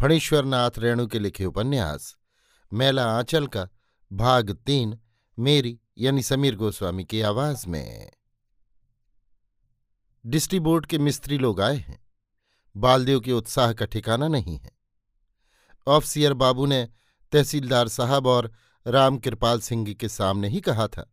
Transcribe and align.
फणीश्वरनाथ 0.00 0.70
रेणु 0.78 1.06
के 1.06 1.18
लिखे 1.18 1.44
उपन्यास, 1.44 2.16
मैला 2.72 3.04
आंचल 3.18 3.46
का, 3.46 3.68
भाग 4.12 4.50
तीन, 4.52 4.98
मेरी 5.38 5.80
यानी 5.98 6.22
समीर 6.22 6.56
गोस्वामी 6.56 7.04
की 7.04 7.20
आवाज़ 7.20 7.66
में। 7.68 8.12
डिस्ट्री 10.26 10.60
बोर्ड 10.60 10.86
के 10.86 10.98
मिस्त्री 10.98 11.38
लोग 11.38 11.60
आए 11.60 11.76
हैं। 11.76 12.06
बालदेव 12.76 13.20
के 13.20 13.32
उत्साह 13.32 13.72
का 13.72 13.86
ठिकाना 13.86 14.28
नहीं 14.28 14.58
है। 14.58 14.70
ऑफसियर 15.86 16.32
बाबू 16.32 16.66
ने 16.66 16.88
तहसीलदार 17.32 17.88
साहब 17.88 18.26
और 18.26 18.52
राम 18.86 19.18
कृपाल 19.18 19.60
सिंह 19.60 19.94
के 19.94 20.08
सामने 20.08 20.48
ही 20.48 20.60
कहा 20.60 20.88
था, 20.88 21.12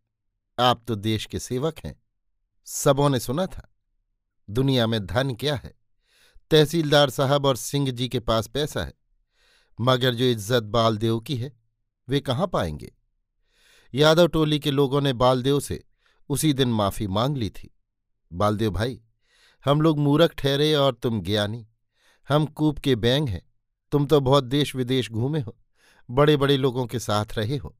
आप 0.58 0.84
तो 0.88 0.94
देश 0.94 1.26
के 1.26 1.38
सेवक 1.38 1.78
हैं। 1.84 2.02
सबों 2.64 3.08
ने 3.10 3.20
सुना 3.20 3.46
था। 3.46 3.74
दुनिया 4.50 4.86
में 4.86 5.06
धन 5.06 5.34
क्या 5.34 5.56
है? 5.56 5.74
तहसीलदार 6.50 7.10
साहब 7.10 7.46
और 7.46 7.56
सिंह 7.56 7.90
जी 7.90 8.08
के 8.08 8.20
पास 8.20 8.46
पैसा 8.46 8.84
है। 8.84 8.94
मगर 9.80 10.14
जो 10.14 10.24
इज़्ज़त 10.24 10.62
बालदेव 10.62 11.20
की 11.20 11.36
है, 11.36 11.52
वे 12.08 12.20
कहाँ 12.20 12.46
पाएँगे? 12.46 12.92
यादव 13.94 14.26
टोली 14.26 14.58
के 14.58 14.70
लोगों 14.70 15.00
ने 15.00 15.12
बालदेव 15.12 15.60
से 15.60 15.84
उसी 16.28 16.52
दिन 16.52 16.68
माफ़ी 16.68 17.06
मांग 17.06 17.36
ली 17.36 17.50
थी। 17.50 17.76
बालदेव 18.32 18.70
भाई, 18.70 19.00
हम 19.64 19.80
लोग 19.80 19.98
मूरख 19.98 20.34
ठहरे 20.34 20.74
और 20.74 20.94
तुम 20.94 21.20
ज्ञानी। 21.20 21.66
हम 22.28 22.46
कूप 22.46 22.78
के 22.78 22.96
बैंग 22.96 23.28
हैं। 23.28 23.42
तुम 23.92 24.06
तो 24.06 24.20
बहुत 24.20 24.44
देश 24.44 24.74
विदेश 24.74 25.10
घूमे 25.10 25.40
हो। 25.40 25.58
बड़े 26.10 26.36
बड़े 26.36 26.56
लोगों 26.56 26.86
के 26.86 26.98
साथ 26.98 27.24
रहे 27.38 27.56
हो। 27.56 27.76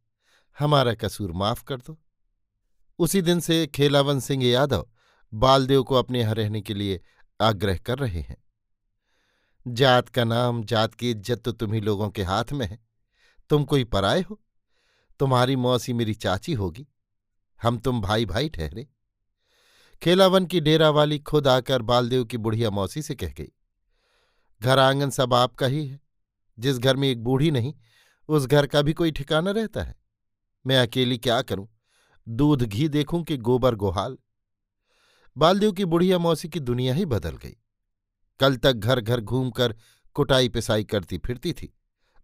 हमारा 0.58 0.94
कसूर 0.94 1.32
माफ़ 1.32 1.64
कर 1.64 1.76
दो। 1.76 1.98
उसी 2.98 3.22
दिन 3.22 3.40
से 3.40 3.66
खेलावन 3.66 4.20
सिंह 4.20 4.44
यादव 4.46 4.88
बालदेव 5.34 5.82
को 5.82 5.94
अपने 5.94 6.20
यहाँ 6.20 6.34
रहने 6.34 6.60
के 6.60 6.74
लिए 6.74 7.00
आग्रह 7.40 7.76
कर 7.76 7.98
रहे 7.98 8.20
हैं। 8.20 8.45
जात 9.66 10.08
का 10.08 10.24
नाम, 10.24 10.62
जात 10.64 10.94
की 10.94 11.10
इज़्ज़त 11.10 11.40
तो 11.40 11.52
तुम्ही 11.52 11.80
लोगों 11.80 12.08
के 12.10 12.22
हाथ 12.22 12.52
में 12.52 12.66
है। 12.66 12.78
तुम 13.50 13.64
कोई 13.64 13.84
पराए 13.84 14.20
हो? 14.20 14.38
तुम्हारी 15.20 15.56
मौसी 15.56 15.92
मेरी 15.92 16.14
चाची 16.14 16.52
होगी। 16.52 16.86
हम 17.60 17.78
तुम 17.78 18.00
भाई 18.00 18.26
भाई 18.26 18.48
ठहरे। 18.48 18.86
खेलावन 20.02 20.46
की 20.46 20.60
डेरा 20.60 20.90
वाली 20.90 21.18
खुद 21.18 21.48
आकर 21.48 21.82
बालदेव 21.82 22.24
की 22.24 22.36
बुढ़िया 22.36 22.70
मौसी 22.70 23.02
से 23.02 23.14
कह 23.14 23.32
गई, 23.38 23.52
घर 24.60 24.78
आँगन 24.78 25.10
सब 25.10 25.34
आपका 25.34 25.66
ही 25.66 25.86
है। 25.86 26.00
जिस 26.58 26.78
घर 26.78 26.96
में 26.96 27.08
एक 27.08 27.24
बूढ़ी 27.24 27.50
नहीं, 27.50 27.74
उस 28.28 28.46
घर 28.46 28.66
का 28.66 28.82
भी 28.82 28.92
कोई 28.92 29.10
ठिकाना 29.10 29.50
रहता 29.50 29.82
है। 29.82 29.94
मैं 30.64 30.78
अकेली 30.78 31.18
क्या 31.18 31.40
करूँ? 31.42 31.68
दूध 32.26 32.62
घी 32.62 32.88
देखूँ 32.88 33.22
कि 33.24 33.36
गोबर 33.38 33.74
गोहाल? 33.74 34.16
बालदेव 35.36 35.72
की 35.72 35.84
बुढ़िया 35.84 36.18
मौसी 36.18 36.48
की 36.48 36.60
दुनिया 36.60 36.94
ही 36.94 37.04
बदल 37.06 37.36
गई। 37.36 37.56
कल 38.40 38.56
तक 38.56 38.72
घर 38.72 39.00
घर 39.00 39.20
घूमकर 39.20 39.74
कुटाई 40.16 40.48
पिसाई 40.48 40.84
करती 40.84 41.18
फिरती 41.18 41.52
थी 41.52 41.72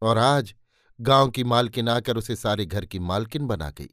और 0.02 0.18
आज 0.18 0.54
गाँव 1.00 1.30
की 1.30 1.44
मालकिन 1.44 1.88
आकर 1.88 2.16
उसे 2.16 2.36
सारे 2.36 2.66
घर 2.66 2.84
की 2.84 2.98
मालकिन 2.98 3.46
बना 3.46 3.70
गई। 3.70 3.88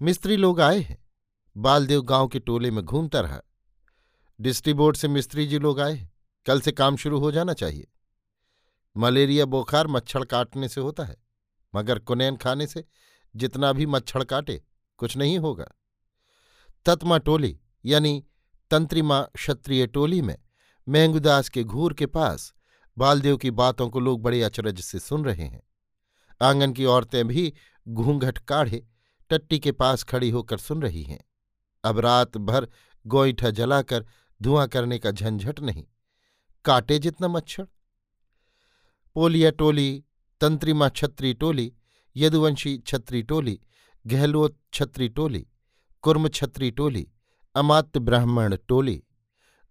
मिस्त्री 0.00 0.36
लोग 0.36 0.60
आए 0.60 0.80
हैं। 0.80 1.02
बालदेव 1.56 2.02
गाँव 2.02 2.28
के 2.28 2.38
टोले 2.38 2.70
में 2.70 2.84
घूमता 2.84 3.20
रहा। 3.20 3.40
डिस्ट्रीबोर्ड 4.40 4.96
से 4.96 5.08
मिस्त्री 5.08 5.46
जी 5.46 5.58
लोग 5.58 5.80
आए 5.80 6.08
कल 6.46 6.60
से 6.60 6.72
काम 6.72 6.96
शुरू 6.96 7.18
हो 7.18 7.32
जाना 7.32 7.52
चाहिए। 7.52 7.86
मलेरिया, 8.96 9.44
बुखार, 9.44 9.86
मच्छर 9.86 10.24
काटने 10.24 10.68
से 10.68 10.80
होता 10.80 11.04
है, 11.04 11.16
मगर 11.74 11.98
कुनैन 11.98 12.36
खाने 12.36 12.66
से 12.66 12.84
जितना 13.36 13.72
भी 13.72 13.86
मच्छर 13.86 14.24
काटे, 14.24 14.62
कुछ 14.98 15.16
नहीं 15.16 15.38
होगा। 15.38 15.66
तत्मा 16.86 17.18
टोली, 17.18 17.58
यानी 17.84 18.24
तंत्रिमा 18.70 19.22
क्षत्रिय 19.22 19.86
टोली 19.86 20.22
में 20.22 20.36
महंगूदास 20.88 21.48
के 21.48 21.64
घूर 21.64 21.94
के 21.94 22.06
पास 22.06 22.52
बालदेव 22.96 23.36
की 23.36 23.50
बातों 23.50 23.88
को 23.90 24.00
लोग 24.00 24.22
बड़े 24.22 24.42
अचरज 24.42 24.80
से 24.80 24.98
सुन 24.98 25.24
रहे 25.24 25.44
हैं। 25.44 25.62
आँगन 26.40 26.72
की 26.72 26.84
औरतें 26.84 27.26
भी 27.28 27.52
घूंघट 27.86 28.38
काढ़े 28.38 28.84
टट्टी 29.30 29.58
के 29.58 29.72
पास 29.72 30.02
खड़ी 30.02 30.30
होकर 30.30 30.58
सुन 30.58 30.82
रही 30.82 31.02
हैं। 31.02 31.24
अब 31.84 31.98
रात 31.98 32.36
भर 32.38 32.68
गोईठा 33.06 33.50
जलाकर 33.50 34.04
धुआँ 34.40 34.66
करने 34.68 34.98
का 34.98 35.10
झंझट 35.10 35.60
नहीं, 35.60 35.84
काटे 36.64 36.98
जितना 36.98 37.28
मच्छर। 37.28 37.66
पोलिया 39.16 39.50
टोली, 39.50 40.04
तंत्रिमा 40.40 40.88
छत्री 40.88 41.32
टोली, 41.34 41.72
यदुवंशी 42.16 42.76
छत्री 42.78 43.22
टोली, 43.22 43.58
गहलोत 44.04 44.58
छत्री 44.72 45.08
टोली, 45.08 45.46
कुर्म 46.04 46.28
छत्री 46.28 46.70
टोली, 46.70 47.06
अमात्य 47.54 48.00
ब्राह्मण 48.00 48.56
टोली 48.68 49.02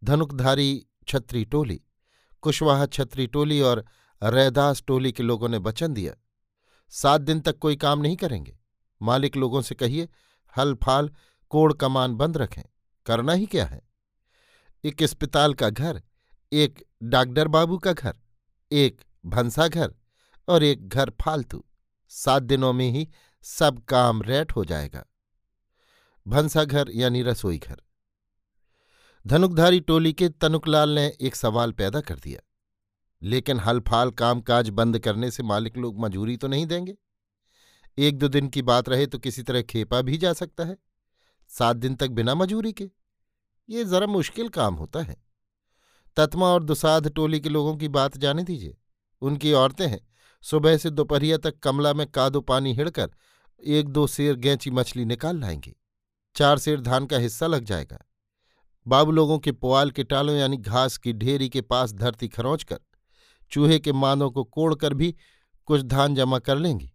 धनुकधारी 0.02 0.86
छत्री 1.08 1.46
टोली, 1.46 1.82
कुशवाहा 2.42 2.86
छत्री 2.86 3.28
टोली 3.28 3.62
और 3.62 3.86
रैदास 4.24 4.84
टोली 4.88 5.12
के 5.12 5.24
लोगों 5.24 5.50
ने 5.50 5.58
वचन 5.58 5.94
दिया। 5.94 6.14
सात 6.90 7.22
दिन 7.22 7.40
तक 7.40 7.58
कोई 7.58 7.76
काम 7.76 8.00
नहीं 8.00 8.16
करेंगे। 8.16 8.60
मालिक 9.02 9.36
लोगों 9.36 9.62
से 9.62 9.76
कहिए 9.76 10.10
हल 10.58 10.76
फाल 10.76 11.12
कोड़ 11.50 11.74
कमान 11.74 12.16
बंद 12.16 12.38
रखें। 12.38 12.64
करना 13.06 13.34
ही 13.34 13.46
क्या 13.46 13.66
है? 13.66 13.82
एक 14.84 15.04
अस्पताल 15.04 15.54
का 15.54 15.70
घर, 15.70 16.02
एक 16.54 16.86
डॉक्टर 17.04 17.48
बाबू 17.48 17.78
का 17.78 17.94
घर, 17.94 18.14
एक 18.72 19.02
भंसा 19.26 19.68
घर 19.68 19.96
और 20.48 20.64
एक 20.64 20.90
घर 20.90 21.10
फालतू। 21.10 21.66
सात 22.10 22.44
दिनों 22.44 22.74
में 22.74 22.90
ही 22.92 23.10
सब 23.42 23.86
काम 23.86 24.22
रेट 24.22 24.52
हो 24.52 24.66
जाएगा। 24.66 25.06
भंसा 26.28 26.64
घर 26.64 26.86
यानी 26.90 27.22
रसोई 27.24 27.58
घर। 27.58 27.82
धनुकधारी 29.28 29.80
टोली 29.80 30.14
के 30.14 30.30
तनुकलाल 30.30 30.90
ने 30.90 31.18
एक 31.22 31.36
सवाल 31.36 31.72
पैदा 31.72 32.02
कर 32.02 32.16
दिया। 32.16 32.40
लेकिन 33.22 33.60
हलफाल 33.60 34.12
कामकाज 34.12 34.70
बंद 34.70 35.00
करने 35.00 35.32
से 35.32 35.44
मालिक 35.44 35.78
लोग 35.78 36.00
मजूरी 36.00 36.38
तो 36.38 36.48
नहीं 36.48 36.66
देंगे। 36.66 36.98
एक 37.98 38.18
दो 38.18 38.28
दिन 38.28 38.48
की 38.48 38.62
बात 38.62 38.90
रहे 38.90 39.06
तो 39.06 39.20
किसी 39.20 39.44
तरह 39.44 39.62
खेपा 39.62 40.02
भी 40.02 40.18
जा 40.18 40.34
सकता 40.34 40.64
है। 40.64 40.78
सात 41.48 41.76
दिन 41.76 41.96
तक 41.96 42.08
बिना 42.08 42.36
मजूरी 42.36 42.74
के। 42.74 42.92
ये 43.70 43.86
जरा 43.86 44.08
मुश्किल 44.08 44.50
काम 44.50 44.76
होता 44.76 45.00
है। 45.00 45.24
तत्मा 46.18 46.46
और 46.46 46.64
दुसाध 46.64 47.10
टोली 47.10 47.40
के 47.40 47.50
लोगों 47.50 47.78
की 47.78 47.88
बात 47.88 48.18
जाने 48.18 48.44
दीजिए। 48.44 48.78
उनकी 49.22 49.54
औरतें 49.54 49.88
हैं। 49.88 50.08
सुबह 50.42 50.78
से 50.78 50.90
दोपहरिया 50.90 51.38
तक 51.38 51.60
कमला 51.60 51.94
में 51.94 52.08
कादो 52.08 52.42
पानी 52.42 52.74
हिड़कर 52.74 53.12
एक 53.64 53.90
दो 53.90 54.08
शेर 54.08 54.36
गैंची 54.36 54.72
मछली 54.72 55.06
निकाल 55.06 55.40
लाएँगी। 55.40 55.76
चार 56.36 56.60
शेर 56.60 56.82
धान 56.82 57.06
का 57.06 57.18
हिस्सा 57.18 57.48
लग 57.48 57.64
जाएगा। 57.64 58.06
बाबू 58.86 59.12
लोगों 59.12 59.38
के 59.40 59.52
पुआल 59.52 59.92
के 59.92 60.04
टालों 60.04 60.36
यानी 60.36 60.58
घास 60.58 60.98
की 60.98 61.14
ढेरी 61.14 61.50
के 61.50 61.62
पास 61.62 61.94
धरती 61.94 62.28
खरोंच 62.28 62.64
कर 62.64 62.80
चूहे 63.52 63.80
के 63.80 63.92
मानों 63.94 64.30
को 64.32 64.44
कोड़ 64.44 64.74
कर 64.76 64.94
भी 64.94 65.16
कुछ 65.68 65.82
धान 65.82 66.16
जमा 66.16 66.40
कर 66.40 66.58
लेंगी, 66.58 66.92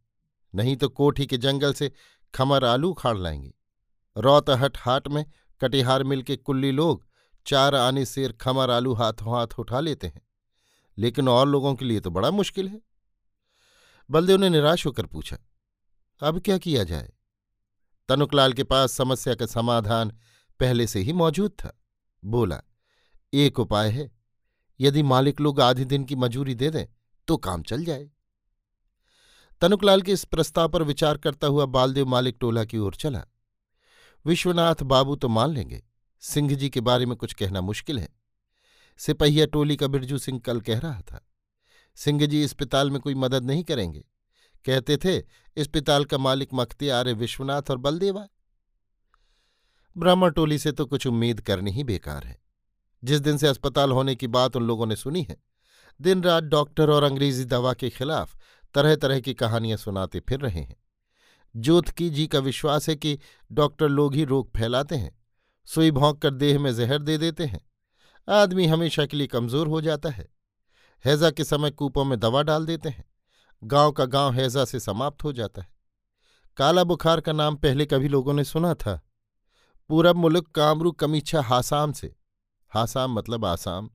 नहीं 0.55 0.77
तो 0.77 0.89
कोठी 0.89 1.27
के 1.27 1.37
जंगल 1.37 1.73
से 1.73 1.91
खमर 2.35 2.65
आलू 2.65 2.93
खाड़ 2.93 3.17
लाएँगी। 3.17 3.55
रौतहट 4.17 4.77
हाट 4.77 5.09
में 5.09 5.25
कटिहार 5.61 6.05
मिल 6.05 6.23
के 6.23 6.37
कुल्ली 6.37 6.71
लोग 6.71 7.07
चार 7.47 7.75
आने 7.75 8.05
शेर 8.07 8.33
खमर 8.33 8.71
आलू 8.71 8.95
हाथों 8.95 9.35
हाथ 9.35 9.59
उठा 9.59 9.81
लेते 9.81 10.07
हैं, 10.07 10.21
लेकिन 10.99 11.29
और 11.29 11.49
लोगों 11.49 11.75
के 11.75 11.85
लिए 11.85 12.01
तो 12.01 12.11
बड़ा 12.11 12.31
मुश्किल 12.31 12.69
है। 12.69 12.81
बलदेव 14.11 14.39
ने 14.39 14.49
निराश 14.49 14.87
होकर 14.87 15.07
पूछा, 15.07 15.37
अब 16.21 16.41
क्या 16.41 16.59
किया 16.59 16.85
जाए? 16.85 17.13
तनुकलाल 18.09 18.53
के 18.53 18.65
पास 18.65 18.93
समस्या 18.93 19.35
का 19.35 19.47
समाधान 19.47 20.13
पहले 20.61 20.87
से 20.87 21.01
ही 21.01 21.13
मौजूद 21.15 21.51
था। 21.53 21.78
बोला, 22.23 22.61
एक 23.33 23.59
उपाय 23.59 23.91
है। 23.91 24.11
यदि 24.81 25.03
मालिक 25.03 25.41
लोग 25.41 25.61
आधे 25.61 25.85
दिन 25.85 26.05
की 26.05 26.17
मजूरी 26.17 26.55
दे 26.55 26.71
दें 26.71 26.87
तो 27.29 27.37
काम 27.37 27.63
चल 27.63 27.85
जाए। 27.85 28.09
तनुकलाल 29.63 30.03
के 30.03 30.13
इस 30.13 30.25
प्रस्ताव 30.25 30.69
पर 30.69 30.83
विचार 30.83 31.17
करता 31.17 31.47
हुआ 31.47 31.65
बालदेव 31.67 32.07
मालिक 32.07 32.37
टोला 32.41 32.65
की 32.65 32.79
ओर 32.79 32.95
चला। 32.95 33.25
विश्वनाथ 34.25 34.83
बाबू 34.83 35.17
तो 35.17 35.29
मान 35.29 35.51
लेंगे, 35.51 35.83
सिंह 36.23 36.55
जी 36.55 36.71
के 36.71 36.81
बारे 36.81 37.07
में 37.07 37.17
कुछ 37.17 37.33
कहना 37.35 37.61
मुश्किल 37.61 37.99
है। 37.99 38.09
सिपहिया 39.01 39.47
टोली 39.47 39.77
का 39.77 39.87
बिरजू 39.87 40.19
सिंह 40.19 40.39
कल 40.39 40.61
कह 40.61 40.79
रहा 40.79 41.01
था, 41.03 41.25
सिंह 41.97 42.27
जी, 42.27 42.43
इस 42.45 42.53
पिताल 42.53 42.91
में 42.91 43.01
कोई 43.01 43.15
मदद 43.15 43.45
नहीं 43.45 43.65
करेंगे। 43.65 44.05
कहते 44.65 44.97
थे, 44.97 45.17
इस 45.57 45.67
पिताल 45.67 46.05
का 46.05 46.19
मालिक 46.19 46.55
मख्तियार 46.55 47.13
विश्वनाथ 47.15 47.71
और 47.71 47.79
बलदेवा। 47.79 48.27
ब्राह्मण 49.99 50.31
टोली 50.31 50.59
से 50.59 50.73
तो 50.73 50.87
कुछ 50.87 51.07
उम्मीद 51.07 51.41
करनी 51.41 51.71
ही 51.71 51.85
बेकार 51.85 52.25
है। 52.25 52.39
जिस 53.03 53.21
दिन 53.21 53.37
से 53.37 53.47
अस्पताल 53.47 53.93
होने 53.93 54.15
की 54.15 54.27
बात 54.27 54.57
उन 54.57 54.63
लोगों 54.63 54.87
ने 54.87 54.97
सुनी 54.97 55.23
है 55.23 55.37
दिन 56.01 56.23
रात 56.23 56.45
डॉक्टर 56.45 56.91
और 56.91 57.03
अंग्रेज़ी 57.03 57.45
दवा 57.45 57.73
के 57.75 57.91
खिलाफ 57.91 58.37
तरह 58.75 58.97
तरह 58.97 59.21
की 59.21 59.35
कहानियाँ 59.35 59.77
सुनाते 59.79 60.21
फिर 60.21 60.41
रहे 60.41 60.61
हैं। 60.61 60.77
जोतकी 61.55 62.09
जी 62.11 62.27
का 62.27 62.39
विश्वास 62.39 62.89
है 62.89 62.97
कि 62.97 63.19
डॉक्टर 63.51 63.89
लोग 63.89 64.15
ही 64.15 64.25
रोग 64.25 64.51
फैलाते 64.57 64.97
हैं, 64.97 65.17
सुई 65.67 65.91
भोंक 65.91 66.21
कर 66.23 66.31
देह 66.31 66.59
में 66.59 66.75
जहर 66.75 66.99
दे 66.99 67.17
देते 67.19 67.47
हैं। 67.47 67.61
आदमी 68.29 68.67
हमेशा 68.67 69.07
के 69.07 69.17
लिए 69.17 69.27
कमज़ोर 69.27 69.69
हो 69.69 69.81
जाता 69.81 70.09
है। 70.09 70.29
हैजा 71.05 71.31
के 71.31 71.45
समय 71.45 71.71
कूपों 71.71 72.05
में 72.05 72.19
दवा 72.21 72.43
डाल 72.43 72.67
देते 72.67 72.89
हैं। 72.89 73.05
गाँव 73.63 73.93
का 73.93 74.05
गाँव 74.05 74.33
हैजा 74.33 74.65
से 74.65 74.81
समाप्त 74.81 75.25
हो 75.25 75.33
जाता 75.33 75.63
है। 75.63 75.69
काला 76.57 76.85
बुखार 76.85 77.21
का 77.21 77.33
नाम 77.33 77.57
पहले 77.57 77.87
कभी 77.87 78.09
लोगों 78.09 78.35
ने 78.35 78.45
सुना 78.45 78.75
था। 78.75 79.01
पूरब 79.89 80.17
मुल्क 80.17 80.49
कामरू 80.49 80.93
कमीछा 80.93 81.43
हासाम 81.43 81.93
से। 81.93 82.17
हासाम 82.69 83.13
मतलब 83.13 83.45
आसाम। 83.45 83.91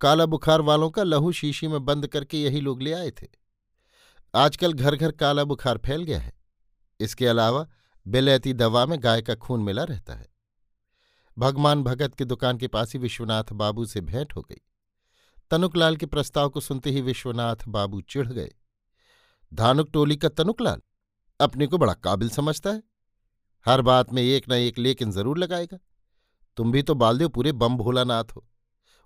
काला 0.00 0.26
बुखार 0.26 0.60
वालों 0.60 0.90
का 0.90 1.02
लहू 1.02 1.32
शीशी 1.32 1.68
में 1.68 1.84
बंद 1.84 2.06
करके 2.06 2.42
यही 2.42 2.60
लोग 2.60 2.82
ले 2.82 2.92
आए 2.92 3.10
थे। 3.10 3.26
आजकल 4.34 4.72
घर 4.72 4.96
घर 4.96 5.12
काला 5.12 5.44
बुखार 5.44 5.78
फैल 5.78 6.02
गया 6.02 6.20
है। 6.20 6.32
इसके 7.00 7.26
अलावा 7.26 7.68
बेलैती 8.08 8.52
दवा 8.52 8.86
में 8.86 9.02
गाय 9.02 9.22
का 9.22 9.34
खून 9.34 9.62
मिला 9.62 9.84
रहता 9.84 10.14
है। 10.14 10.28
भगवान 11.38 11.82
भगत 11.82 12.14
की 12.14 12.24
दुकान 12.24 12.58
के 12.58 12.68
पास 12.68 12.92
ही 12.92 12.98
विश्वनाथ 12.98 13.44
बाबू 13.52 13.84
से 13.84 14.00
भेंट 14.00 14.36
हो 14.36 14.42
गई। 14.42 14.60
तनुकलाल 15.50 15.96
के 15.96 16.06
प्रस्ताव 16.06 16.48
को 16.48 16.60
सुनते 16.60 16.90
ही 16.90 17.00
विश्वनाथ 17.00 17.56
बाबू 17.68 18.00
चिढ़ 18.00 18.26
गए। 18.26 18.54
धानुक 19.54 19.90
टोली 19.92 20.16
का 20.16 20.28
तनुकलाल 20.28 20.82
अपने 21.40 21.66
को 21.66 21.78
बड़ा 21.78 21.94
काबिल 21.94 22.28
समझता 22.28 22.70
है। 22.70 22.91
हर 23.66 23.82
बात 23.82 24.12
में 24.12 24.22
एक 24.22 24.48
न 24.48 24.52
एक 24.52 24.78
लेकिन 24.78 25.12
ज़रूर 25.12 25.38
लगाएगा। 25.38 25.78
तुम 26.56 26.72
भी 26.72 26.82
तो 26.82 26.94
बालदेव 26.94 27.28
पूरे 27.28 27.52
बम 27.52 27.76
भोलानाथ 27.76 28.24
हो। 28.36 28.46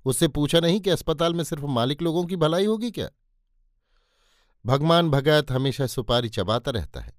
उससे 0.04 0.28
पूछा 0.28 0.60
नहीं 0.60 0.80
कि 0.80 0.90
अस्पताल 0.90 1.34
में 1.34 1.44
सिर्फ़ 1.44 1.64
मालिक 1.64 2.02
लोगों 2.02 2.24
की 2.24 2.36
भलाई 2.36 2.66
होगी 2.66 2.90
क्या? 2.90 3.08
भगवान 4.66 5.10
भगत 5.10 5.46
हमेशा 5.50 5.86
सुपारी 5.86 6.28
चबाता 6.28 6.70
रहता 6.70 7.00
है। 7.00 7.18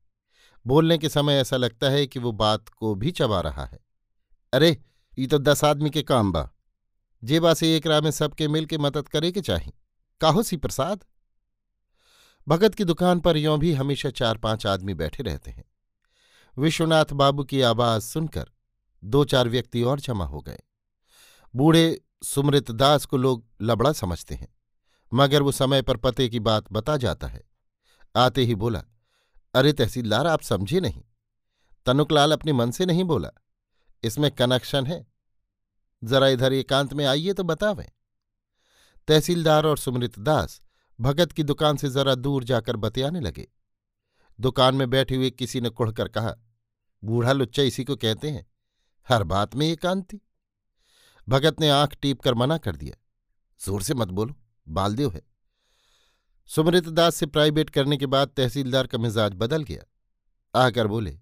बोलने 0.66 0.98
के 0.98 1.10
समय 1.10 1.34
ऐसा 1.34 1.58
लगता 1.58 1.90
है 1.90 2.08
कि 2.08 2.20
वो 2.20 2.32
बात 2.32 2.70
को 2.70 2.96
भी 2.96 3.12
चबा 3.12 3.42
रहा 3.42 3.66
है। 3.66 3.80
अरे, 4.54 4.84
ये 5.20 5.28
तो 5.28 5.38
दस 5.38 5.64
आदमी 5.64 5.90
के 5.90 6.04
काम 6.04 6.32
बा। 6.32 6.50
जेबा 7.24 7.54
से 7.54 7.78
एक 7.78 7.88
राह 7.88 8.02
में 8.02 8.12
सबके 8.12 8.48
मिल 8.48 8.66
के 8.66 8.78
मदद 8.78 9.08
करे 9.08 9.32
के 9.32 9.42
चाही। 9.42 9.74
काहो 10.22 10.44
सी 10.44 10.58
प्रसाद? 10.58 11.04
भगत 12.48 12.76
की 12.76 12.84
दुकान 12.84 13.20
पर 13.20 13.38
यों 13.38 13.60
भी 13.60 13.74
हमेशा 13.74 14.10
चार 14.10 14.38
पाँच 14.38 14.66
आदमी 14.66 14.94
बैठे 14.94 15.24
रहते 15.24 15.52
हैं। 15.52 15.64
विश्वनाथ 16.58 17.06
बाबू 17.06 17.44
की 17.44 17.62
आवाज़ 17.62 18.04
सुनकर 18.04 18.50
दो 19.04 19.26
चार 19.26 19.50
व्यक्ति 19.50 19.82
और 19.84 20.00
जमा 20.00 20.26
हो 20.26 20.42
गए। 20.42 20.60
बूढ़े 21.56 22.02
सुमृत 22.24 22.72
दास 22.72 23.06
को 23.06 23.18
लोग 23.18 23.46
लबड़ा 23.62 23.92
समझते 23.94 24.36
हैं, 24.36 24.56
मगर 25.14 25.42
वो 25.42 25.52
समय 25.52 25.82
पर 25.82 25.98
पते 25.98 26.30
की 26.30 26.40
बात 26.40 26.72
बता 26.72 26.98
जाता 26.98 27.28
है। 27.28 27.44
आते 28.16 28.44
ही 28.44 28.56
बोला, 28.56 28.84
अरे 29.54 29.74
तहसीलदार, 29.74 30.28
आप 30.28 30.42
समझे 30.42 30.80
नहीं। 30.80 31.04
तनुकलाल 31.86 32.32
अपने 32.32 32.54
मन 32.54 32.72
से 32.72 32.86
नहीं 32.86 33.04
बोला। 33.04 33.30
इसमें 34.04 34.32
कनेक्शन 34.32 34.86
है। 34.86 35.08
जरा 36.04 36.28
इधर 36.28 36.54
एकांत 36.54 36.94
में 36.94 37.06
आइए 37.06 37.34
तो 37.34 37.44
बतावें। 37.44 37.90
तहसीलदार 39.08 39.66
और 39.66 39.78
सुमृत 39.78 40.20
दास 40.20 40.62
भगत 41.00 41.32
की 41.32 41.44
दुकान 41.44 41.78
से 41.78 41.90
जरा 41.90 42.16
दूर 42.16 42.44
जाकर 42.44 42.76
बतियाने 42.76 43.20
लगे। 43.20 43.48
दुकान 44.40 44.76
में 44.76 44.90
बैठे 44.90 45.16
हुए 45.16 45.30
किसी 45.30 45.62
ने 45.62 45.70
कुढ़कर 45.70 46.08
कहा 46.08 46.36
बूढ़ा 47.04 47.34
लुच्चा 47.34 47.64
इसी 47.64 47.84
को 47.84 47.96
कहते 47.96 48.30
हैं। 48.30 48.46
हर 49.08 49.24
बात 49.24 49.56
में 49.56 49.66
ये 49.66 49.74
एकांति। 49.74 50.20
भगत 51.28 51.60
ने 51.60 51.70
आँख 51.70 51.96
टीप 52.02 52.22
कर 52.22 52.34
मना 52.34 52.58
कर 52.58 52.76
दिया। 52.76 52.96
ज़ोर 53.62 53.82
से 53.82 53.94
मत 53.94 54.08
बोलो, 54.08 54.36
बालदेव 54.68 55.12
है। 55.12 55.22
सुमृत 56.50 56.88
दास 56.90 57.16
से 57.16 57.26
प्राइवेट 57.26 57.70
करने 57.70 57.98
के 57.98 58.06
बाद 58.06 58.30
तहसीलदार 58.38 58.88
का 58.88 58.98
मिजाज 58.98 59.34
बदल 59.36 59.64
गया। 59.64 59.84
आकर 60.56 60.88
बोले 60.88 61.18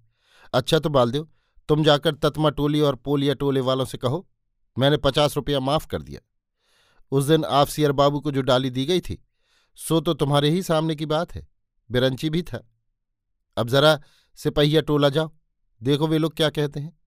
अच्छा 0.54 0.80
तो 0.80 0.90
बालदेव, 0.90 1.28
तुम 1.70 1.84
जाकर 1.84 2.16
ततमा 2.16 2.50
टोली 2.50 2.82
और 2.82 2.96
पोलिया 2.96 3.34
टोले 3.34 3.60
वालों 3.60 3.86
से 3.86 3.98
कहो, 3.98 4.28
मैंने 4.78 4.98
पचास 4.98 5.36
रुपया 5.36 5.60
माफ़ 5.60 5.88
कर 5.88 6.02
दिया। 6.02 6.20
उस 7.12 7.26
दिन 7.26 7.46
आफसियर 7.46 7.92
बाबू 7.92 8.20
को 8.20 8.32
जो 8.32 8.42
डाली 8.42 8.70
दी 8.70 8.86
गई 8.86 9.02
थी, 9.02 9.18
सो 9.78 10.00
तो 10.02 10.14
तुम्हारे 10.14 10.50
ही 10.50 10.62
सामने 10.64 10.96
की 10.96 11.06
बात 11.06 11.36
है, 11.36 11.48
बिरंची 11.90 12.30
भी 12.30 12.42
था। 12.44 12.64
अब 13.58 13.70
जरा 13.70 14.00
सिपहिया 14.38 14.82
टोला 14.82 15.10
जाओ। 15.10 15.32
देखो 15.84 16.08
वे 16.08 16.18
लोग 16.18 16.36
क्या 16.36 16.50
कहते 16.50 16.80
हैं। 16.80 16.98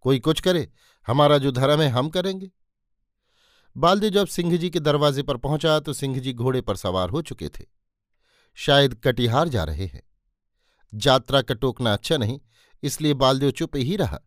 कोई 0.00 0.18
कुछ 0.18 0.40
करे, 0.40 0.68
हमारा 1.06 1.38
जो 1.38 1.50
धर्म 1.52 1.80
है, 1.80 1.88
हम 1.88 2.08
करेंगे। 2.08 2.50
बालदेव 3.76 4.10
जब 4.10 4.26
सिंह 4.26 4.56
जी 4.56 4.70
के 4.70 4.80
दरवाजे 4.80 5.22
पर 5.22 5.36
पहुँचा 5.36 5.80
तो 5.80 5.92
सिंह 5.92 6.18
जी 6.18 6.32
घोड़े 6.32 6.60
पर 6.60 6.76
सवार 6.76 7.10
हो 7.10 7.22
चुके 7.22 7.48
थे। 7.48 7.64
शायद 8.54 8.94
कटिहार 8.94 9.48
जा 9.48 9.64
रहे 9.64 9.86
हैं। 9.86 10.02
यात्रा 10.94 11.42
का 11.42 11.54
टोकना 11.54 11.92
अच्छा 11.92 12.16
नहीं, 12.16 12.40
इसलिए 12.82 13.14
बालदेव 13.14 13.50
चुप 13.50 13.76
ही 13.76 13.96
रहा। 13.96 14.20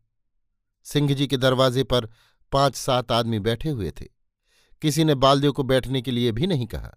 सिंह 0.84 1.14
जी 1.14 1.28
के 1.28 1.38
दरवाजे 1.38 1.84
पर 1.84 2.10
पाँच 2.52 2.76
सात 2.76 3.12
आदमी 3.12 3.40
बैठे 3.40 3.70
हुए 3.70 3.92
थे। 3.92 4.06
किसी 4.82 5.04
ने 5.04 5.16
बालदेव 5.16 5.52
को 5.52 5.64
बैठने 5.64 6.02
के 6.02 6.12
लिए 6.12 6.32
भी 6.32 6.48
नहीं 6.48 6.68
कहा। 6.68 6.92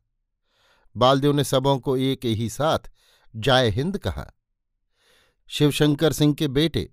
बालदेव 0.97 1.33
ने 1.33 1.45
सबों 1.45 1.79
को 1.79 1.97
एक 1.97 2.25
ही 2.25 2.49
साथ, 2.51 2.79
जाय 3.37 3.71
हिंद 3.71 3.99
कहा। 3.99 4.31
शिवशंकर 5.51 6.13
सिंह 6.13 6.35
के 6.35 6.49
बेटे 6.49 6.89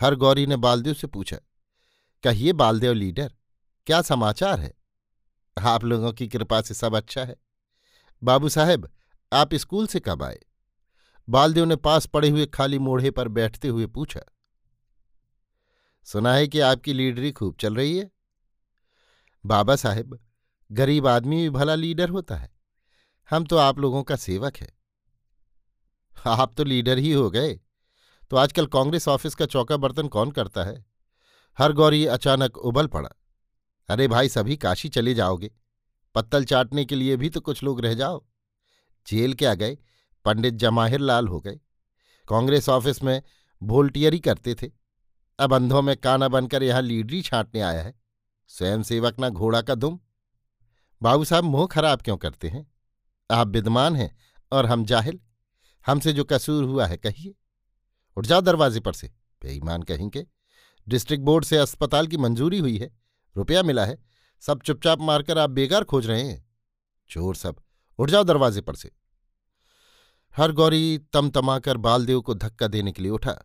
हर 0.00 0.14
गौरी 0.14 0.46
ने 0.46 0.56
बालदेव 0.56 0.94
से 0.94 1.06
पूछा, 1.06 1.36
कहिए 2.24 2.52
बालदेव 2.52 2.92
लीडर, 2.92 3.32
क्या 3.86 4.00
समाचार 4.02 4.60
है? 4.60 4.72
आप 5.56 5.84
लोगों 5.84 6.12
की 6.12 6.28
कृपा 6.28 6.60
से 6.60 6.74
सब 6.74 6.94
अच्छा 6.94 7.24
है। 7.24 7.36
बाबू 8.22 8.48
साहेब, 8.48 8.88
आप 9.32 9.54
स्कूल 9.54 9.86
से 9.86 10.00
कब 10.00 10.22
आए? 10.22 10.38
बालदेव 11.28 11.64
ने 11.64 11.76
पास 11.76 12.06
पड़े 12.06 12.28
हुए 12.28 12.46
खाली 12.46 12.78
मोढ़े 12.78 13.10
पर 13.10 13.28
बैठते 13.28 13.68
हुए 13.68 13.86
पूछा, 13.86 14.20
सुना 16.06 16.34
है 16.34 16.48
कि 16.48 16.60
आपकी 16.60 16.92
लीडरी 16.92 17.32
खूब 17.32 17.56
चल 17.60 17.74
रही 17.76 17.96
है? 17.98 18.10
बाबा 19.44 19.76
साहेब, 19.76 20.18
गरीब 20.70 21.06
आदमी 21.06 21.36
भी 21.36 21.50
भला 21.50 21.74
लीडर 21.74 22.08
होता 22.08 22.36
है। 22.36 22.52
हम 23.30 23.44
तो 23.44 23.56
आप 23.56 23.78
लोगों 23.78 24.02
का 24.02 24.16
सेवक 24.16 24.56
है। 24.56 24.72
आप 26.26 26.54
तो 26.54 26.64
लीडर 26.64 26.98
ही 26.98 27.12
हो 27.12 27.30
गए। 27.30 27.60
तो 28.30 28.36
आजकल 28.36 28.66
कांग्रेस 28.66 29.08
ऑफ़िस 29.08 29.34
का 29.34 29.46
चौका 29.46 29.76
बर्तन 29.76 30.08
कौन 30.08 30.30
करता 30.30 30.64
है? 30.64 30.84
हर 31.58 31.72
गौरी 31.72 32.06
अचानक 32.06 32.56
उबल 32.56 32.86
पड़ा। 32.86 33.10
अरे 33.88 34.08
भाई, 34.08 34.28
सभी 34.28 34.56
काशी 34.56 34.88
चले 34.88 35.14
जाओगे। 35.14 35.50
पत्तल 36.14 36.44
चाटने 36.44 36.84
के 36.84 36.94
लिए 36.94 37.16
भी 37.16 37.30
तो 37.30 37.40
कुछ 37.40 37.62
लोग 37.62 37.80
रह 37.80 37.94
जाओ। 37.94 38.26
जेल 39.06 39.34
क्या 39.34 39.54
गए? 39.54 39.78
पंडित 40.24 40.54
जमाहिर 40.54 41.00
लाल 41.00 41.28
हो 41.28 41.40
गए। 41.40 41.60
कांग्रेस 42.28 42.68
ऑफ़िस 42.68 43.02
में 43.02 43.22
वोल्टियरी 43.62 44.18
करते 44.18 44.54
थे। 44.54 44.70
अब 45.38 45.54
अंधों 45.54 45.82
में 45.82 45.96
काना 45.96 46.28
बनकर 46.28 46.62
यहाँ 46.62 46.82
लीडरी 46.82 47.22
छांटने 47.22 47.60
आया 47.60 47.82
है। 47.82 47.94
स्वयंसेवक 48.48 49.18
ना 49.18 49.28
घोड़ा 49.28 49.62
का 49.62 49.74
दुम। 49.74 50.00
बाबू 51.02 51.24
साहब, 51.24 51.44
मुँह 51.44 51.66
खराब 51.66 52.02
क्यों 52.02 52.16
करते 52.16 52.48
हैं? 52.48 52.72
आप 53.30 53.48
विद्वान 53.48 53.96
हैं 53.96 54.18
और 54.52 54.66
हम 54.66 54.84
जाहिल। 54.84 55.20
हमसे 55.86 56.12
जो 56.12 56.24
कसूर 56.24 56.64
हुआ 56.64 56.86
है, 56.86 56.96
कहिए। 56.96 57.34
उठ 58.16 58.26
जाओ 58.26 58.40
दरवाजे 58.40 58.80
पर 58.80 58.92
से। 58.92 59.08
बेईमान 59.42 59.82
कहेंगे 59.82 60.26
डिस्ट्रिक्ट 60.88 61.24
बोर्ड 61.24 61.44
से 61.44 61.56
अस्पताल 61.56 62.06
की 62.06 62.16
मंजूरी 62.16 62.58
हुई 62.58 62.76
है, 62.78 62.90
रुपया 63.36 63.62
मिला 63.62 63.84
है, 63.84 63.98
सब 64.42 64.62
चुपचाप 64.62 65.00
मारकर 65.00 65.38
आप 65.38 65.50
बेकार 65.50 65.84
खोज 65.84 66.06
रहे 66.06 66.22
हैं। 66.22 66.44
चोर 67.10 67.36
सब, 67.36 67.56
उठ 67.98 68.10
जाओ 68.10 68.24
दरवाजे 68.24 68.60
पर 68.60 68.74
से। 68.74 68.90
हर 70.36 70.52
गौरी 70.52 70.98
तमतमाकर 71.12 71.76
बालदेव 71.76 72.20
को 72.20 72.34
धक्का 72.34 72.66
देने 72.66 72.92
के 72.92 73.02
लिए 73.02 73.10
उठा। 73.10 73.36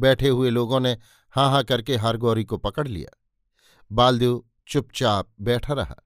बैठे 0.00 0.28
हुए 0.28 0.50
लोगों 0.50 0.80
ने 0.80 0.98
हाँ 1.30 1.50
हाँ 1.50 1.64
करके 1.64 1.96
हर 1.96 2.16
गौरी 2.16 2.44
को 2.44 2.56
पकड़ 2.56 2.88
लिया। 2.88 3.16
बालदेव 3.92 4.44
चुपचाप 4.68 5.30
बैठा 5.40 5.74
रहा। 5.74 5.96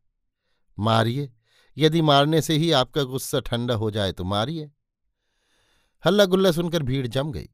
मारिए, 0.79 1.33
यदि 1.77 2.03
मारने 2.03 2.43
से 2.43 2.57
ही 2.57 2.71
आपका 2.73 3.03
गुस्सा 3.03 3.41
ठंडा 3.41 3.75
हो 3.75 3.91
जाए 3.91 4.13
तो 4.13 4.25
मारिए। 4.25 4.71
हल्ला 6.05 6.25
गुल्ला 6.25 6.53
सुनकर 6.53 6.83
भीड़ 6.83 7.07
जम 7.07 7.33
गई। 7.33 7.49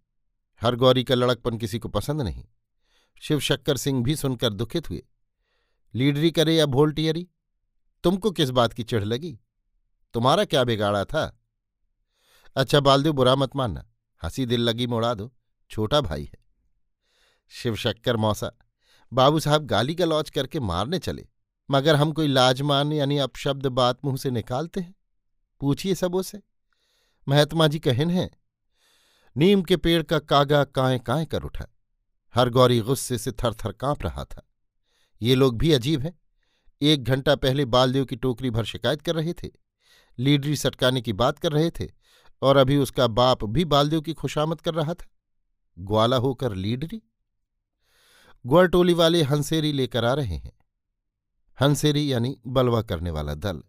हर 0.62 0.74
गौरी 0.76 1.04
का 1.04 1.14
लड़कपन 1.14 1.58
किसी 1.58 1.78
को 1.78 1.88
पसंद 1.88 2.22
नहीं। 2.22 2.44
शिवशक्कर 3.20 3.76
सिंह 3.76 4.02
भी 4.04 4.16
सुनकर 4.16 4.52
दुखित 4.52 4.90
हुए। 4.90 5.06
लीडरी 5.94 6.30
करे 6.30 6.56
या 6.56 6.66
भोल्टियरी, 6.66 7.28
तुमको 8.04 8.30
किस 8.30 8.50
बात 8.50 8.72
की 8.72 8.82
चिढ़ 8.82 9.04
लगी? 9.04 9.38
तुम्हारा 10.14 10.44
क्या 10.44 10.64
बिगाड़ा 10.64 11.04
था? 11.04 11.40
अच्छा 12.56 12.80
बालदेव, 12.80 13.12
बुरा 13.12 13.34
मत 13.34 13.56
मानना। 13.56 13.84
हँसी 14.22 14.46
दिल 14.46 14.60
लगी 14.60 14.86
मोड़ा 14.86 15.14
दो। 15.14 15.32
छोटा 15.70 16.00
भाई 16.00 16.24
है। 16.24 16.38
शिव 17.48 17.76
शक्कर 17.76 18.16
मौसा, 18.16 18.52
बाबू 19.12 19.40
साहब 19.40 19.64
गाली 19.64 19.94
गलौज 19.94 20.30
करके 20.30 20.60
मारने 20.60 20.98
चले, 20.98 21.28
मगर 21.70 21.96
हम 21.96 22.12
कोई 22.12 22.26
लाजमान 22.26 22.92
यानी 22.92 23.18
अपशब्द 23.18 23.66
बात 23.66 24.04
मुँह 24.04 24.16
से 24.16 24.30
निकालते 24.30 24.80
हैं? 24.80 24.94
पूछिए 25.60 25.94
सबों 25.94 26.22
से 26.22 26.42
महात्मा 27.28 27.66
जी 27.66 27.78
कहन 27.78 28.10
हैं 28.10 28.30
नीम 29.38 29.62
के 29.62 29.76
पेड़ 29.76 30.02
का 30.02 30.18
कागा 30.18 30.64
काए 30.64 30.98
काए 30.98 31.24
कर 31.24 31.42
उठा। 31.42 31.66
हर 32.34 32.48
गौरी 32.48 32.80
गुस्से 32.80 33.18
से 33.18 33.32
थर 33.32 33.54
थर 33.54 33.72
काँप 33.72 34.02
रहा 34.02 34.24
था। 34.24 34.48
ये 35.22 35.34
लोग 35.34 35.58
भी 35.58 35.72
अजीब 35.72 36.00
हैं। 36.00 36.18
एक 36.82 37.04
घंटा 37.04 37.36
पहले 37.36 37.64
बालदेव 37.64 38.04
की 38.04 38.16
टोकरी 38.16 38.50
भर 38.50 38.64
शिकायत 38.64 39.02
कर 39.02 39.14
रहे 39.14 39.32
थे। 39.32 39.48
लीडरी 40.18 40.56
सटकाने 40.56 41.00
की 41.00 41.12
बात 41.12 41.38
कर 41.38 41.52
रहे 41.52 41.70
थे 41.70 41.88
और 42.42 42.56
अभी 42.56 42.76
उसका 42.76 43.06
बाप 43.06 43.44
भी 43.44 43.64
बालदेव 43.64 44.00
की 44.00 44.14
खुशामद 44.14 44.60
कर 44.60 44.74
रहा 44.74 44.94
था। 44.94 45.06
ग्वाला 45.78 46.16
होकर 46.16 46.54
लीडरी? 46.54 47.02
ग्वार 48.46 48.66
टोली 48.66 48.94
वाले 48.94 49.22
हंसेरी 49.22 49.72
लेकर 49.72 50.04
आ 50.04 50.14
रहे 50.14 50.36
हैं। 50.36 50.52
हंसेरी 51.60 52.12
यानी 52.12 52.38
बलवा 52.46 52.82
करने 52.82 53.10
वाला 53.10 53.34
दल। 53.34 53.62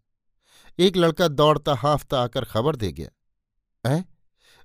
एक 0.80 0.98
लड़का 0.98 1.28
दौड़ता 1.28 1.74
हाफता 1.74 2.22
आकर 2.22 2.46
खबर 2.46 2.76
दे 2.76 2.92
गया। 2.92 3.10
ऐ? 3.90 4.02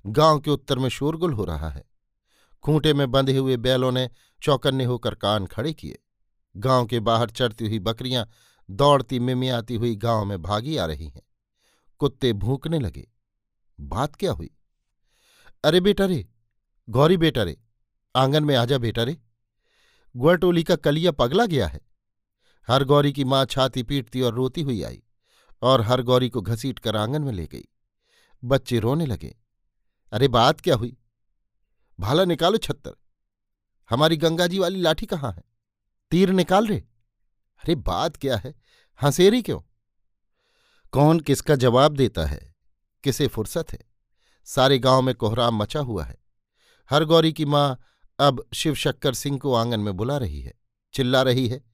गाँव 0.07 0.41
के 0.41 0.51
उत्तर 0.51 0.79
में 0.79 0.89
शोरगुल 0.89 1.33
हो 1.33 1.45
रहा 1.45 1.69
है। 1.69 1.85
खूंटे 2.63 2.95
में 2.95 3.11
बंधे 3.11 3.37
हुए 3.37 3.57
बैलों 3.57 3.93
ने 3.93 4.11
चौकन्ने 4.43 4.85
होकर 4.85 5.15
कान 5.15 5.47
खड़े 5.47 5.73
किए। 5.73 5.99
गाँव 6.57 6.87
के 6.87 7.01
बाहर 7.01 7.31
चढ़ती 7.31 7.67
हुई 7.67 7.79
बकरियाँ 7.79 8.29
दौड़ती 8.71 9.19
मिमियाती 9.19 9.75
हुई 9.75 9.97
गाँव 9.97 10.25
में 10.25 10.43
भागी 10.43 10.77
आ 10.77 10.87
रही 10.87 11.09
हैं। 11.09 11.23
कुत्ते 11.99 12.33
भूकने 12.33 12.79
लगे। 12.79 13.09
बात 13.81 14.17
क्या 14.17 14.33
हुई? 14.33 14.51
अरे 15.65 15.81
बेटा 15.81 16.05
रे, 16.05 16.29
गौरी 16.91 17.17
बेटा 17.17 17.43
रे, 17.43 17.61
आँगन 18.17 18.45
में 18.45 18.57
आजा 18.57 18.79
बेटा 18.79 19.03
रे। 19.03 19.17
ग्वरटोली 20.17 20.63
का 20.65 20.77
कलिया 20.77 21.13
पगला 21.13 21.47
गया 21.47 21.67
है। 21.67 21.81
हर 22.69 22.85
गौरी 22.85 23.13
की 23.13 23.25
माँ 23.25 23.45
छाती 23.45 23.83
पीटती 23.83 24.21
और 24.21 24.35
रोती 24.35 24.63
हुई 24.63 24.83
आई 24.83 25.03
और 25.63 25.81
हर 25.81 26.03
गौरी 26.03 26.29
को 26.29 26.41
घसीट 26.41 26.79
कर 26.79 26.97
आँगन 26.97 27.23
में 27.23 27.33
ले 27.33 27.47
गई। 27.47 27.65
बच्चे 28.45 28.79
रोने 28.79 29.07
लगे। 29.07 29.37
अरे 30.15 30.29
बात 30.29 30.61
क्या 30.61 30.75
हुई? 30.75 30.97
भाला 32.01 32.25
निकालो 32.25 32.57
छत्तर। 32.57 32.93
हमारी 33.91 34.17
गंगा 34.17 34.47
जी 34.47 34.59
वाली 34.59 34.81
लाठी 34.81 35.07
कहाँ 35.07 35.33
है? 35.33 35.43
तीर 36.11 36.31
निकाल 36.31 36.67
रे। 36.67 36.77
अरे 37.59 37.75
बात 37.75 38.17
क्या 38.17 38.37
है? 38.37 38.55
हंसेरी 39.03 39.43
क्यों? 39.43 39.61
कौन 40.93 41.21
किसका 41.21 41.57
जवाब 41.57 41.97
देता 41.97 42.27
है? 42.27 42.55
किसे 43.05 43.27
फुर्सत 43.27 43.67
है? 43.73 43.79
सारे 44.45 44.79
गाँव 44.79 45.03
में 45.03 45.15
कोहराम 45.15 45.57
मचा 45.57 45.81
हुआ 45.81 46.05
है। 46.05 46.19
हर 46.91 47.05
गौरी 47.05 47.33
की 47.33 47.45
माँ 47.45 47.81
अब 48.19 48.49
शिव 48.55 48.75
शक्कर 48.75 49.15
सिंह 49.15 49.39
को 49.39 49.55
आँगन 49.55 49.81
में 49.81 49.97
बुला 49.97 50.17
रही 50.17 50.41
है। 50.41 50.55
चिल्ला 50.93 51.23
रही 51.23 51.49
है। 51.49 51.65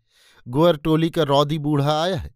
गोअर 0.49 0.76
टोली 0.76 1.11
का 1.11 1.23
रौदी 1.23 1.59
बूढ़ा 1.59 2.02
आया 2.02 2.16
है। 2.16 2.35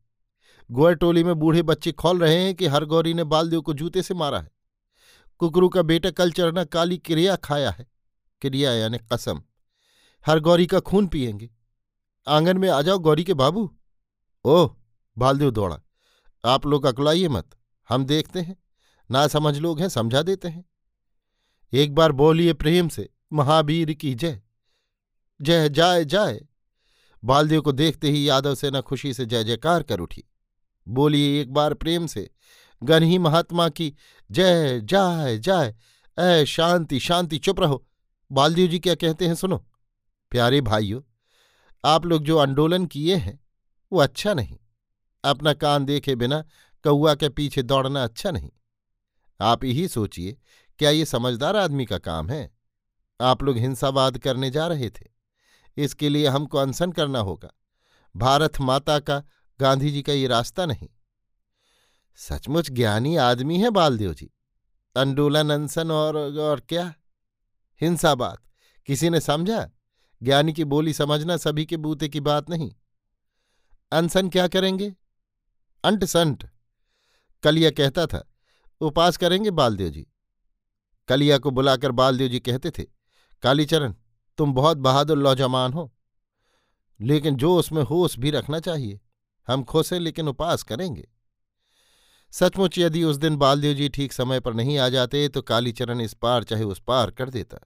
गोअर 0.71 0.95
टोली 0.95 1.25
में 1.25 1.35
बूढ़े 1.35 1.63
बच्चे 1.63 1.93
खोल 1.93 2.19
रहे 2.19 2.45
हैं 2.45 2.55
कि 2.55 2.67
हर 2.67 2.85
गौरी 2.85 3.15
ने 3.15 3.25
बालदेव 3.25 3.61
को 3.61 3.75
जूते 3.75 4.03
से 4.03 4.15
मारा 4.15 4.41
है। 4.41 4.54
कुकरू 5.39 5.69
का 5.69 5.83
बेटा 5.83 6.11
कल 6.11 6.33
चरना 6.33 6.65
काली 6.65 6.99
क्रिया 6.99 7.37
खाया 7.37 7.71
है। 7.71 7.87
क्रिया 8.41 8.73
यानी 8.73 8.99
कसम। 9.13 9.43
हर 10.27 10.41
गौरी 10.41 10.67
का 10.67 10.81
खून 10.81 11.07
पिएँगे 11.07 11.51
आँगन 12.29 12.59
में 12.59 12.69
आ 12.69 12.83
जाओ 12.83 12.99
गौरी 12.99 13.25
के 13.25 13.35
बाबू। 13.35 13.79
ओह 14.45 14.77
बालदेव 15.19 15.51
दौड़ा। 15.51 15.81
आप 16.45 16.67
लोग 16.67 16.87
अकलाइए 16.87 17.29
मत। 17.29 17.51
हम 17.89 18.05
देखते 18.05 18.41
हैं। 18.41 18.57
ना 19.11 19.27
समझ 19.27 19.59
लोग 19.59 19.81
हैं, 19.81 19.89
समझा 19.89 20.23
देते 20.23 20.49
हैं। 20.49 20.65
एक 21.73 21.95
बार 21.95 22.13
बोलिए 22.13 22.53
प्रेम 22.53 22.89
से, 22.89 23.11
महावीर 23.33 23.93
की 23.93 24.15
जय। 24.15 24.43
जय, 25.43 25.69
जाय 25.69 26.05
जाय। 26.05 26.47
बालदेव 27.25 27.61
को 27.61 27.73
देखते 27.73 28.11
ही 28.11 28.29
यादव 28.29 28.55
सेना 28.55 28.81
खुशी 28.81 29.15
से 29.15 29.27
जय, 29.27 29.45
जयकार 29.45 29.83
कर 29.83 30.01
उठी। 30.01 30.25
बोलिए 30.89 31.43
एक 31.43 31.53
बार 31.53 31.75
प्रेम 31.75 32.07
से 32.07 32.31
गनही 32.83 33.19
महात्मा 33.19 33.69
की, 33.69 33.95
जय, 34.31 34.81
जाय 34.81 35.39
जाय। 35.39 35.75
ऐ 36.19 36.45
शांति 36.45 37.01
शांति, 37.01 37.39
चुप 37.39 37.61
रहो। 37.61 37.87
बालदेव 38.33 38.71
जी 38.71 38.79
क्या 38.79 38.95
कहते 38.95 39.27
हैं 39.27 39.35
सुनो। 39.35 39.59
प्यारे 40.31 40.61
भाइयों, 40.61 41.01
आप 41.85 42.07
लोग 42.07 42.25
जो 42.25 42.39
आंदोलन 42.39 42.87
किए 42.87 43.17
हैं, 43.17 43.41
वो 43.93 44.01
अच्छा 44.01 44.35
नहीं। 44.35 44.59
अपना 45.25 45.53
कान 45.53 45.85
देखे 45.85 46.15
बिना 46.17 46.45
कौआ 46.85 47.15
के 47.15 47.29
पीछे 47.29 47.63
दौड़ना 47.63 48.05
अच्छा 48.05 48.31
नहीं। 48.31 48.51
आप 49.41 49.65
यही 49.65 49.89
सोचिए, 49.89 50.37
क्या 50.79 50.91
ये 50.91 51.05
समझदार 51.05 51.57
आदमी 51.57 51.85
का 51.85 51.99
काम 51.99 52.31
है? 52.31 52.55
आप 53.21 53.43
लोग 53.43 53.57
हिंसावाद 53.57 54.19
करने 54.19 54.51
जा 54.51 54.67
रहे 54.67 54.91
थे। 54.91 55.07
इसके 55.77 56.09
लिए 56.09 56.27
हमको 56.27 56.59
अनशन 56.59 56.93
करना 56.93 57.19
होगा। 57.19 57.51
भारत 58.17 58.61
माता 58.61 58.99
का 58.99 59.23
गांधी 59.61 59.91
जी 59.91 60.03
का 60.03 60.13
ये 60.13 60.27
रास्ता 60.27 60.67
नहीं। 60.67 60.89
सचमुच 62.17 62.71
ज्ञानी 62.71 63.17
आदमी 63.17 63.59
है 63.59 63.71
बालदेव 63.71 64.15
जी। 64.15 64.31
अंडोलन 64.97 65.51
अनशन 65.51 65.91
और 65.91 66.17
और 66.39 66.61
क्या? 66.61 66.95
हिंसा 67.81 68.15
बात। 68.15 68.39
किसी 68.87 69.11
ने 69.11 69.21
समझा? 69.21 69.71
ज्ञानी 70.23 70.53
की 70.53 70.65
बोली 70.65 70.93
समझना 70.93 71.37
सभी 71.37 71.67
के 71.67 71.77
बूते 71.77 72.09
की 72.09 72.21
बात 72.21 72.51
नहीं। 72.51 72.75
अनसन 73.93 74.29
क्या 74.29 74.49
करेंगे? 74.49 74.95
अंट 75.85 76.05
संट। 76.05 76.51
कलिया 77.43 77.71
कहता 77.71 78.07
था, 78.07 78.33
उपास 78.81 79.17
करेंगे 79.17 79.51
बालदेव 79.51 79.89
जी। 79.89 80.07
कलिया 81.09 81.39
को 81.39 81.51
बुलाकर 81.51 81.93
बालदेव 81.93 82.29
जी 82.29 82.41
कहते 82.41 82.71
थे, 82.71 82.85
कालीचरण, 83.43 83.95
तुम 84.39 84.55
बहुत 84.55 84.77
बहादुर 84.77 85.19
लौजमान 85.19 85.73
हो। 85.73 85.95
लेकिन 87.01 87.37
जो 87.37 87.57
उसमें 87.57 87.83
होश 87.83 88.19
भी 88.19 88.31
रखना 88.31 88.61
चाहिए, 88.61 89.01
हम 89.49 89.65
खुश 89.65 89.93
हैं 89.93 90.01
लेकिन 90.01 90.29
उपास 90.29 90.63
करेंगे। 90.63 91.14
सचमुच 92.35 92.79
यदि 92.79 93.05
उस 93.05 93.17
दिन 93.17 93.37
बालदेव 93.37 93.75
जी 93.75 93.89
ठीक 93.89 94.13
समय 94.13 94.41
पर 94.41 94.55
नहीं 94.55 94.79
आ 94.79 94.89
जाते 94.89 95.29
तो 95.29 95.43
कालीचरण 95.43 96.01
इस 96.01 96.15
पार 96.15 96.45
चाहे 96.45 96.65
उस 96.65 96.83
पार 96.87 97.11
कर 97.11 97.31
देता। 97.31 97.59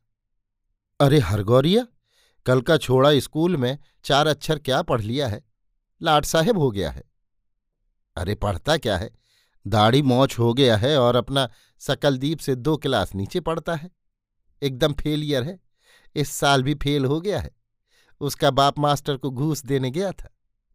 अरे 1.01 1.19
हरगौरिया, 1.19 1.87
कल 2.47 2.61
का 2.61 2.77
छोड़ा 2.77 3.19
स्कूल 3.21 3.57
में 3.57 3.79
चार 4.05 4.27
अक्षर 4.27 4.59
क्या 4.59 4.83
पढ़ 4.83 5.01
लिया 5.01 5.29
है? 5.29 5.45
लाट 6.03 6.25
साहेब 6.25 6.59
हो 6.59 6.71
गया 6.71 6.91
है। 6.91 7.03
अरे 8.17 8.35
पढ़ता 8.35 8.77
क्या 8.77 8.99
है? 8.99 9.11
दाढ़ी 9.67 10.03
मौछ 10.03 10.39
हो 10.39 10.53
गया 10.55 10.77
है 10.77 10.99
और 10.99 11.17
अपना 11.17 11.49
सकलदीप 11.79 12.39
से 12.39 12.55
दो 12.55 12.77
क्लास 12.77 13.15
नीचे 13.15 13.41
पढ़ता 13.41 13.75
है। 13.75 13.91
एकदम 14.63 14.93
फेलियर 14.93 15.43
है। 15.43 15.59
इस 16.17 16.31
साल 16.31 16.63
भी 16.63 16.75
फेल 16.75 17.05
हो 17.05 17.21
गया 17.21 17.41
है। 17.41 17.51
उसका 18.21 18.51
बाप 18.51 18.79
मास्टर 18.79 19.17
को 19.17 19.31
घूस 19.31 19.65
देने 19.65 19.91
गया 19.91 20.13
था। 20.13 20.31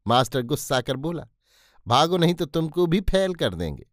मास्टर 0.07 0.41
गुस्सा 0.41 0.81
कर 0.81 0.95
बोला 0.95 1.27
भागो 1.87 2.17
नहीं 2.17 2.33
तो 2.33 2.45
तुमको 2.45 2.85
भी 2.85 3.01
फैल 3.01 3.35
कर 3.35 3.55
देंगे। 3.55 3.85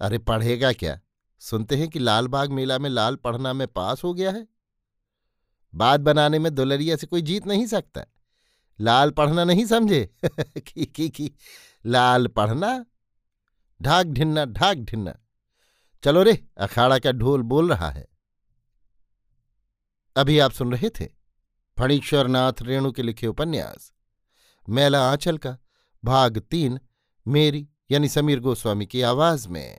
अरे 0.00 0.18
पढ़ेगा 0.18 0.72
क्या? 0.72 1.00
सुनते 1.38 1.76
हैं 1.76 1.88
कि 1.88 1.98
लालबाग 1.98 2.50
मेला 2.50 2.78
में 2.78 2.90
लाल 2.90 3.16
पढ़ना 3.16 3.52
में 3.52 3.68
पास 3.68 4.04
हो 4.04 4.14
गया 4.14 4.30
है। 4.30 4.48
बात 5.74 6.00
बनाने 6.00 6.38
में 6.38 6.54
दुलरिया 6.54 6.96
से 6.96 7.06
कोई 7.06 7.22
जीत 7.22 7.46
नहीं 7.46 7.66
सकता। 7.66 8.04
लाल 8.80 9.10
पढ़ना 9.10 9.44
नहीं 9.44 9.66
समझे? 9.66 10.14
की 10.58 10.86
की 10.86 11.08
की? 11.08 11.32
लाल 11.86 12.26
पढ़ना? 12.26 12.86
ढाक 13.82 14.06
ढिन्ना 14.06 14.44
ढाक 14.44 14.76
ढिन्ना। 14.76 15.18
चलो 16.04 16.22
रे, 16.22 16.46
अखाड़ा 16.58 16.98
का 16.98 17.12
ढोल 17.12 17.42
बोल 17.42 17.70
रहा 17.70 17.90
है। 17.90 18.08
अभी 20.16 20.38
आप 20.38 20.50
सुन 20.50 20.72
रहे 20.72 20.90
थे 20.90 21.06
फणीश्वरनाथ 21.78 22.52
रेणु 22.62 22.92
के 22.92 23.02
लिखे 23.02 23.26
उपन्यास, 23.26 23.92
मैला 24.68 25.10
आंचल 25.10 25.38
का। 25.38 25.58
भाग 26.04 26.38
तीन 26.38 26.78
मेरी 27.28 27.68
यानी 27.90 28.08
समीर 28.08 28.40
गोस्वामी 28.40 28.86
की 28.86 29.02
आवाज़ 29.02 29.48
में। 29.48 29.78